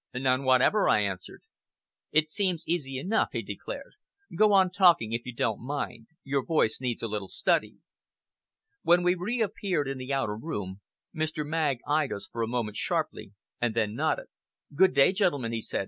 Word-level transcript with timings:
"None 0.15 0.45
whatever," 0.45 0.89
I 0.89 1.01
answered. 1.01 1.43
"It 2.11 2.27
seems 2.27 2.67
easy 2.67 2.97
enough," 2.97 3.29
he 3.33 3.43
declared. 3.43 3.93
"Go 4.35 4.51
on 4.51 4.71
talking, 4.71 5.11
if 5.13 5.27
you 5.27 5.31
don't 5.35 5.61
mind. 5.63 6.07
Your 6.23 6.43
voice 6.43 6.79
needs 6.81 7.03
a 7.03 7.07
little 7.07 7.27
study." 7.27 7.75
When 8.81 9.03
we 9.03 9.13
reappeared 9.13 9.87
in 9.87 9.99
the 9.99 10.11
outer 10.11 10.35
room, 10.35 10.81
Mr. 11.15 11.45
Magg 11.45 11.81
eyed 11.87 12.11
us 12.11 12.27
for 12.31 12.41
a 12.41 12.47
moment 12.47 12.77
sharply, 12.77 13.33
and 13.61 13.75
then 13.75 13.93
nodded. 13.93 14.25
"Good 14.73 14.95
day, 14.95 15.11
gentlemen!" 15.11 15.51
he 15.51 15.61
said. 15.61 15.79